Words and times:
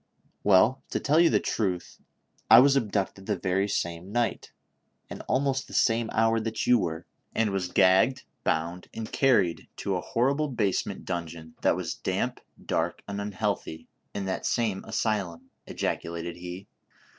"Well, 0.43 0.81
to 0.89 0.99
tell 0.99 1.19
you 1.19 1.29
the 1.29 1.39
truth, 1.39 1.99
I 2.49 2.57
was 2.59 2.75
abducted 2.75 3.27
the 3.27 3.37
very 3.37 3.67
same 3.67 4.11
night, 4.11 4.51
and 5.11 5.21
almost 5.27 5.67
the 5.67 5.75
same 5.75 6.09
hour, 6.11 6.39
that 6.39 6.65
you 6.65 6.79
were, 6.79 7.05
and 7.35 7.51
was 7.51 7.67
gagged, 7.71 8.23
bound 8.43 8.87
and 8.95 9.11
carried 9.11 9.67
to 9.75 9.95
a 9.95 10.01
horrible 10.01 10.47
basement 10.47 11.05
dungeon, 11.05 11.53
that 11.61 11.75
was 11.75 11.93
damp, 11.93 12.41
dark 12.65 13.03
and 13.07 13.21
unhealthy, 13.21 13.87
in 14.11 14.25
that 14.25 14.47
same 14.47 14.83
asylum," 14.85 15.51
ejaculated 15.67 16.35
he. 16.37 16.65